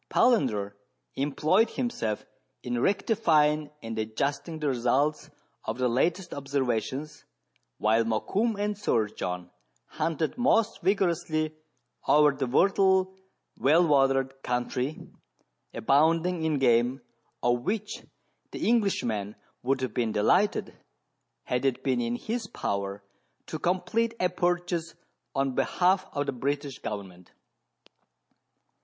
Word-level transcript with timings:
Palander 0.09 0.73
employed 1.15 1.69
himself 1.69 2.25
in 2.63 2.79
rectifying 2.81 3.69
and 3.83 3.99
adjusting 3.99 4.57
the 4.57 4.67
results 4.69 5.29
of 5.63 5.77
the 5.77 5.87
latest 5.87 6.33
observations, 6.33 7.23
while 7.77 8.03
Mokoum 8.03 8.59
and 8.59 8.75
Sir 8.75 9.09
John 9.09 9.51
hunted 9.85 10.39
most 10.39 10.81
vigorously 10.81 11.55
over 12.07 12.31
the 12.31 12.47
fertile, 12.47 13.15
well 13.59 13.85
watered 13.85 14.41
country, 14.41 15.07
abounding 15.71 16.45
in 16.45 16.57
game, 16.57 17.01
of 17.43 17.61
which 17.61 18.01
the 18.49 18.67
Englishman 18.67 19.35
would 19.61 19.81
have 19.81 19.93
been 19.93 20.11
delighted, 20.11 20.73
had 21.43 21.63
it 21.63 21.83
been 21.83 22.01
in 22.01 22.15
his 22.15 22.47
power, 22.47 23.03
to 23.45 23.59
complete 23.59 24.15
a 24.19 24.29
purchase 24.29 24.95
on 25.35 25.53
behalf 25.53 26.07
of 26.11 26.25
the 26.25 26.31
British 26.33 26.79
government. 26.79 27.31